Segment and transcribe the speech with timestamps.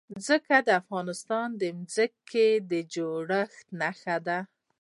[0.25, 1.63] ځمکه د افغانستان د
[1.95, 4.39] ځمکې د جوړښت نښه ده.